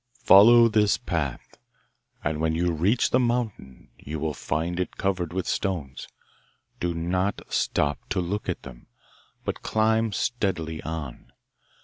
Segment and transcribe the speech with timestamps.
[0.17, 1.59] 'Follow this path,
[2.23, 6.07] and when you reach the mountain you will find it covered with stones.
[6.79, 8.87] Do not stop to look at them,
[9.45, 11.31] but climb steadily on.